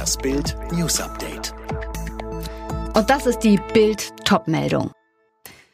Das 0.00 0.16
Bild 0.16 0.56
News 0.72 0.98
Update. 0.98 1.52
Und 2.94 3.10
das 3.10 3.26
ist 3.26 3.40
die 3.40 3.60
Bild 3.74 4.10
Topmeldung. 4.24 4.92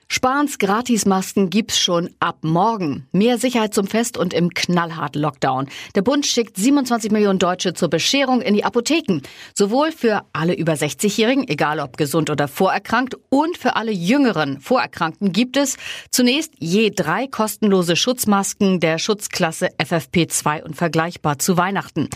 Spahns 0.09 0.59
Gratismasken 0.59 1.51
gibt's 1.51 1.79
schon 1.79 2.11
ab 2.21 2.39
morgen. 2.43 3.09
Mehr 3.13 3.39
Sicherheit 3.39 3.75
zum 3.75 3.87
Fest 3.87 4.17
und 4.17 4.35
im 4.35 4.51
knallharten 4.51 5.21
Lockdown. 5.21 5.69
Der 5.95 6.03
Bund 6.03 6.27
schickt 6.27 6.57
27 6.57 7.11
Millionen 7.11 7.39
Deutsche 7.39 7.75
zur 7.75 7.89
Bescherung 7.89 8.41
in 8.41 8.55
die 8.55 8.65
Apotheken. 8.65 9.21
Sowohl 9.55 9.93
für 9.93 10.23
alle 10.33 10.55
über 10.55 10.75
60-Jährigen, 10.75 11.47
egal 11.49 11.81
ob 11.81 11.97
gesund 11.97 12.31
oder 12.31 12.49
vorerkrankt, 12.49 13.17
und 13.31 13.59
für 13.59 13.77
alle 13.77 13.93
jüngeren 13.93 14.61
Vorerkrankten 14.61 15.33
gibt 15.33 15.57
es 15.57 15.77
zunächst 16.11 16.53
je 16.59 16.91
drei 16.91 17.27
kostenlose 17.27 17.95
Schutzmasken 17.95 18.81
der 18.81 18.99
Schutzklasse 18.99 19.69
FFP2 19.79 20.63
und 20.63 20.77
vergleichbar 20.77 21.39
zu 21.39 21.57
Weihnachten. 21.57 22.09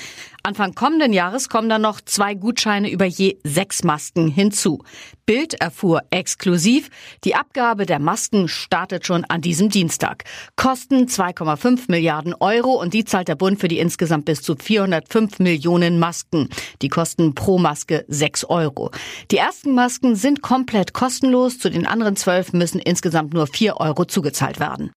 Anfang 0.42 0.74
kommenden 0.74 1.12
Jahres 1.12 1.48
kommen 1.48 1.68
dann 1.68 1.82
noch 1.82 2.00
zwei 2.00 2.34
Gutscheine 2.34 2.90
über 2.90 3.04
je 3.04 3.38
sechs 3.44 3.84
Masken 3.84 4.28
hinzu. 4.28 4.82
Bild 5.26 5.54
erfuhr 5.54 6.02
exklusiv, 6.10 6.88
die 7.24 7.34
Abgabe 7.34 7.84
der 7.84 7.98
Masken 7.98 8.48
startet 8.48 9.06
schon 9.06 9.24
an 9.26 9.42
diesem 9.42 9.68
Dienstag. 9.68 10.24
Kosten 10.56 11.04
2,5 11.04 11.84
Milliarden 11.88 12.34
Euro 12.34 12.80
und 12.80 12.94
die 12.94 13.04
zahlt 13.04 13.28
der 13.28 13.36
Bund 13.36 13.60
für 13.60 13.68
die 13.68 13.78
insgesamt 13.78 14.24
bis 14.24 14.42
zu 14.42 14.56
405 14.56 15.38
Millionen 15.40 15.98
Masken. 15.98 16.48
Die 16.80 16.88
kosten 16.88 17.34
pro 17.34 17.58
Maske 17.58 18.04
6 18.08 18.44
Euro. 18.44 18.90
Die 19.30 19.36
ersten 19.36 19.74
Masken 19.74 20.16
sind 20.16 20.42
komplett 20.42 20.94
kostenlos, 20.94 21.58
zu 21.58 21.70
den 21.70 21.86
anderen 21.86 22.16
zwölf 22.16 22.52
müssen 22.52 22.80
insgesamt 22.80 23.34
nur 23.34 23.46
4 23.46 23.76
Euro 23.76 24.04
zugezahlt 24.06 24.58
werden. 24.58 24.90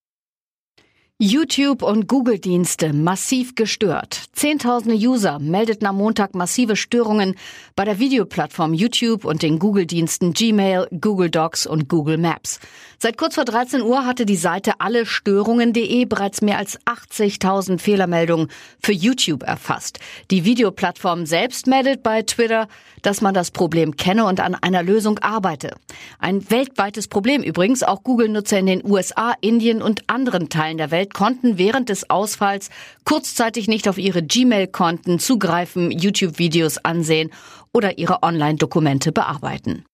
YouTube 1.23 1.83
und 1.83 2.09
Google-Dienste 2.09 2.91
massiv 2.91 3.55
gestört. 3.55 4.23
Zehntausende 4.33 4.97
User 4.97 5.39
meldeten 5.39 5.87
am 5.87 5.95
Montag 5.95 6.35
massive 6.35 6.75
Störungen 6.75 7.35
bei 7.77 7.85
der 7.85 7.97
Videoplattform 7.97 8.73
YouTube 8.73 9.23
und 9.23 9.41
den 9.41 9.57
Google-Diensten 9.57 10.33
Gmail, 10.33 10.89
Google 10.99 11.29
Docs 11.29 11.65
und 11.65 11.87
Google 11.87 12.17
Maps. 12.17 12.59
Seit 12.99 13.17
kurz 13.17 13.35
vor 13.35 13.45
13 13.45 13.81
Uhr 13.81 14.05
hatte 14.05 14.25
die 14.25 14.35
Seite 14.35 14.81
allestörungen.de 14.81 16.03
bereits 16.05 16.41
mehr 16.41 16.57
als 16.57 16.77
80.000 16.81 17.79
Fehlermeldungen 17.79 18.49
für 18.81 18.91
YouTube 18.91 19.43
erfasst. 19.43 19.99
Die 20.29 20.43
Videoplattform 20.43 21.25
selbst 21.25 21.67
meldet 21.67 22.03
bei 22.03 22.23
Twitter, 22.23 22.67
dass 23.01 23.21
man 23.21 23.33
das 23.33 23.51
Problem 23.51 23.95
kenne 23.95 24.25
und 24.25 24.41
an 24.41 24.55
einer 24.55 24.83
Lösung 24.83 25.19
arbeite. 25.19 25.75
Ein 26.19 26.49
weltweites 26.49 27.07
Problem 27.07 27.43
übrigens. 27.43 27.83
Auch 27.83 28.03
Google-Nutzer 28.03 28.59
in 28.59 28.65
den 28.65 28.85
USA, 28.85 29.33
Indien 29.39 29.81
und 29.81 30.09
anderen 30.09 30.49
Teilen 30.49 30.77
der 30.77 30.91
Welt 30.91 31.12
konnten 31.13 31.57
während 31.57 31.89
des 31.89 32.09
Ausfalls 32.09 32.69
kurzzeitig 33.05 33.67
nicht 33.67 33.87
auf 33.87 33.97
ihre 33.97 34.23
Gmail-Konten 34.23 35.19
zugreifen, 35.19 35.91
YouTube-Videos 35.91 36.79
ansehen 36.79 37.31
oder 37.73 37.97
ihre 37.97 38.23
Online-Dokumente 38.23 39.11
bearbeiten. 39.11 39.85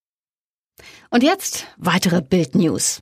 Und 1.10 1.24
jetzt 1.24 1.68
weitere 1.78 2.22
Bild-News. 2.22 3.00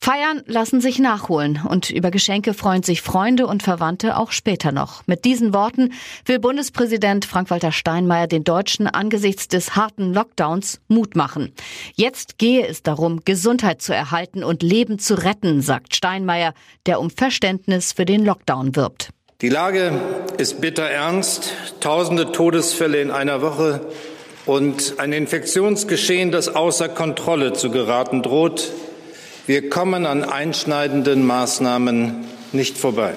Feiern 0.00 0.42
lassen 0.46 0.80
sich 0.80 0.98
nachholen 0.98 1.60
und 1.68 1.90
über 1.90 2.10
Geschenke 2.10 2.54
freuen 2.54 2.82
sich 2.82 3.02
Freunde 3.02 3.46
und 3.46 3.62
Verwandte 3.62 4.16
auch 4.16 4.30
später 4.30 4.70
noch. 4.70 5.04
Mit 5.06 5.24
diesen 5.24 5.52
Worten 5.52 5.92
will 6.26 6.38
Bundespräsident 6.38 7.24
Frank-Walter 7.24 7.72
Steinmeier 7.72 8.28
den 8.28 8.44
Deutschen 8.44 8.86
angesichts 8.86 9.48
des 9.48 9.74
harten 9.74 10.14
Lockdowns 10.14 10.80
Mut 10.86 11.16
machen. 11.16 11.52
Jetzt 11.94 12.38
gehe 12.38 12.66
es 12.66 12.82
darum, 12.84 13.22
Gesundheit 13.24 13.82
zu 13.82 13.94
erhalten 13.94 14.44
und 14.44 14.62
Leben 14.62 14.98
zu 14.98 15.14
retten, 15.14 15.60
sagt 15.60 15.96
Steinmeier, 15.96 16.54
der 16.86 17.00
um 17.00 17.10
Verständnis 17.10 17.92
für 17.92 18.04
den 18.04 18.24
Lockdown 18.24 18.76
wirbt. 18.76 19.10
Die 19.42 19.48
Lage 19.48 20.00
ist 20.38 20.60
bitter 20.60 20.88
ernst. 20.88 21.52
Tausende 21.80 22.32
Todesfälle 22.32 23.02
in 23.02 23.10
einer 23.10 23.42
Woche 23.42 23.86
und 24.46 24.94
ein 24.98 25.12
Infektionsgeschehen, 25.12 26.30
das 26.30 26.54
außer 26.54 26.88
Kontrolle 26.88 27.52
zu 27.52 27.70
geraten 27.70 28.22
droht. 28.22 28.70
Wir 29.46 29.70
kommen 29.70 30.06
an 30.06 30.24
einschneidenden 30.24 31.24
Maßnahmen 31.24 32.24
nicht 32.52 32.76
vorbei. 32.76 33.14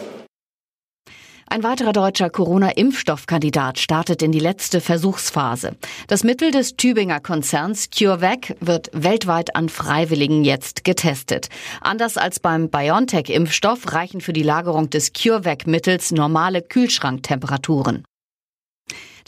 Ein 1.51 1.63
weiterer 1.63 1.93
deutscher 1.93 2.29
Corona-Impfstoffkandidat 2.29 3.79
startet 3.79 4.21
in 4.21 4.31
die 4.31 4.39
letzte 4.39 4.81
Versuchsphase. 4.81 5.71
Das 6.07 6.23
Mittel 6.23 6.51
des 6.51 6.75
Tübinger 6.75 7.19
Konzerns 7.19 7.89
CureVac 7.89 8.55
wird 8.59 8.91
weltweit 8.93 9.55
an 9.55 9.69
Freiwilligen 9.69 10.43
jetzt 10.43 10.83
getestet. 10.83 11.49
Anders 11.81 12.17
als 12.17 12.39
beim 12.39 12.69
BioNTech-Impfstoff 12.69 13.91
reichen 13.91 14.21
für 14.21 14.33
die 14.33 14.43
Lagerung 14.43 14.91
des 14.91 15.13
CureVac-Mittels 15.13 16.11
normale 16.11 16.61
Kühlschranktemperaturen. 16.61 18.03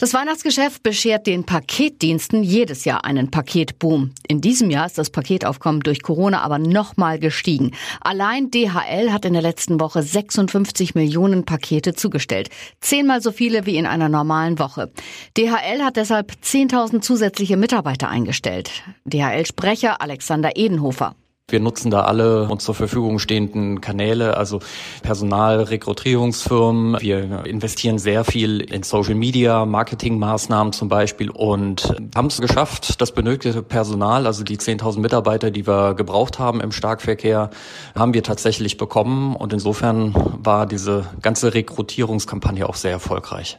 Das 0.02 0.14
Weihnachtsgeschäft 0.14 0.82
beschert 0.82 1.28
den 1.28 1.44
Paketdiensten 1.44 2.42
jedes 2.42 2.84
Jahr 2.84 3.04
einen 3.04 3.30
Paketboom. 3.30 4.10
In 4.26 4.40
diesem 4.40 4.68
Jahr 4.68 4.84
ist 4.84 4.98
das 4.98 5.10
Paketaufkommen 5.10 5.80
durch 5.80 6.02
Corona 6.02 6.40
aber 6.40 6.58
nochmal 6.58 7.20
gestiegen. 7.20 7.70
Allein 8.00 8.50
DHL 8.50 9.12
hat 9.12 9.24
in 9.24 9.32
der 9.32 9.42
letzten 9.42 9.78
Woche 9.78 10.02
56 10.02 10.96
Millionen 10.96 11.44
Pakete 11.44 11.94
zugestellt. 11.94 12.48
Zehnmal 12.80 13.22
so 13.22 13.30
viele 13.30 13.64
wie 13.64 13.76
in 13.76 13.86
einer 13.86 14.08
normalen 14.08 14.58
Woche. 14.58 14.90
DHL 15.38 15.84
hat 15.84 15.94
deshalb 15.94 16.32
10.000 16.32 17.00
zusätzliche 17.00 17.56
Mitarbeiter 17.56 18.08
eingestellt. 18.08 18.72
DHL-Sprecher 19.04 20.02
Alexander 20.02 20.56
Edenhofer. 20.56 21.14
Wir 21.50 21.60
nutzen 21.60 21.90
da 21.90 22.02
alle 22.02 22.48
uns 22.48 22.64
zur 22.64 22.74
Verfügung 22.74 23.18
stehenden 23.18 23.80
Kanäle, 23.80 24.36
also 24.36 24.60
Personal, 25.02 25.60
Rekrutierungsfirmen. 25.62 27.00
Wir 27.00 27.44
investieren 27.44 27.98
sehr 27.98 28.24
viel 28.24 28.60
in 28.60 28.82
Social 28.82 29.14
Media, 29.14 29.66
Marketingmaßnahmen 29.66 30.72
zum 30.72 30.88
Beispiel 30.88 31.28
und 31.30 31.94
haben 32.14 32.28
es 32.28 32.40
geschafft, 32.40 33.00
das 33.00 33.12
benötigte 33.12 33.62
Personal, 33.62 34.26
also 34.26 34.44
die 34.44 34.56
10.000 34.56 35.00
Mitarbeiter, 35.00 35.50
die 35.50 35.66
wir 35.66 35.94
gebraucht 35.94 36.38
haben 36.38 36.60
im 36.60 36.72
Starkverkehr, 36.72 37.50
haben 37.94 38.14
wir 38.14 38.22
tatsächlich 38.22 38.78
bekommen 38.78 39.36
und 39.36 39.52
insofern 39.52 40.14
war 40.38 40.66
diese 40.66 41.06
ganze 41.20 41.52
Rekrutierungskampagne 41.52 42.66
auch 42.68 42.76
sehr 42.76 42.92
erfolgreich. 42.92 43.58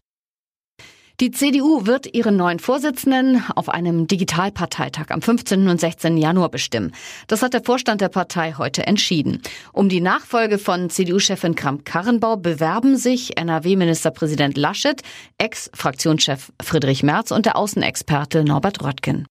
Die 1.24 1.32
CDU 1.32 1.86
wird 1.86 2.14
ihren 2.14 2.36
neuen 2.36 2.60
Vorsitzenden 2.60 3.42
auf 3.56 3.70
einem 3.70 4.08
Digitalparteitag 4.08 5.06
am 5.08 5.22
15. 5.22 5.70
und 5.70 5.80
16. 5.80 6.18
Januar 6.18 6.50
bestimmen. 6.50 6.92
Das 7.28 7.42
hat 7.42 7.54
der 7.54 7.64
Vorstand 7.64 8.02
der 8.02 8.10
Partei 8.10 8.56
heute 8.58 8.86
entschieden. 8.86 9.42
Um 9.72 9.88
die 9.88 10.02
Nachfolge 10.02 10.58
von 10.58 10.90
CDU-Chefin 10.90 11.56
Kramp-Karrenbau 11.56 12.36
bewerben 12.36 12.98
sich 12.98 13.38
NRW-Ministerpräsident 13.38 14.58
Laschet, 14.58 15.02
Ex-Fraktionschef 15.38 16.52
Friedrich 16.62 17.04
Merz 17.04 17.32
und 17.32 17.46
der 17.46 17.56
Außenexperte 17.56 18.44
Norbert 18.44 18.84
Röttgen. 18.84 19.26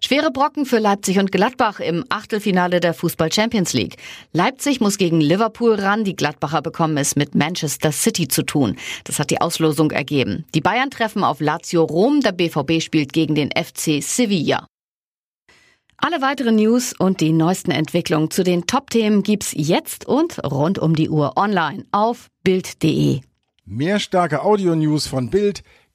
Schwere 0.00 0.30
Brocken 0.30 0.66
für 0.66 0.78
Leipzig 0.78 1.18
und 1.18 1.32
Gladbach 1.32 1.80
im 1.80 2.04
Achtelfinale 2.08 2.80
der 2.80 2.94
Fußball 2.94 3.32
Champions 3.32 3.72
League. 3.72 3.96
Leipzig 4.32 4.80
muss 4.80 4.98
gegen 4.98 5.20
Liverpool 5.20 5.74
ran, 5.74 6.04
die 6.04 6.16
Gladbacher 6.16 6.62
bekommen 6.62 6.96
es 6.98 7.16
mit 7.16 7.34
Manchester 7.34 7.92
City 7.92 8.28
zu 8.28 8.42
tun. 8.42 8.76
Das 9.04 9.18
hat 9.18 9.30
die 9.30 9.40
Auslosung 9.40 9.90
ergeben. 9.90 10.44
Die 10.54 10.60
Bayern 10.60 10.90
treffen 10.90 11.24
auf 11.24 11.40
Lazio 11.40 11.84
Rom, 11.84 12.20
der 12.20 12.32
BVB 12.32 12.82
spielt 12.82 13.12
gegen 13.12 13.34
den 13.34 13.50
FC 13.50 14.02
Sevilla. 14.02 14.66
Alle 15.98 16.20
weiteren 16.20 16.56
News 16.56 16.92
und 16.92 17.20
die 17.20 17.32
neuesten 17.32 17.70
Entwicklungen 17.70 18.30
zu 18.30 18.44
den 18.44 18.66
Top-Themen 18.66 19.22
gibt's 19.22 19.52
jetzt 19.56 20.06
und 20.06 20.44
rund 20.44 20.78
um 20.78 20.94
die 20.94 21.08
Uhr 21.08 21.36
online 21.36 21.86
auf 21.90 22.28
Bild.de. 22.44 23.20
Mehr 23.64 23.98
starke 23.98 24.42
Audio-News 24.42 25.06
von 25.06 25.30
Bild 25.30 25.62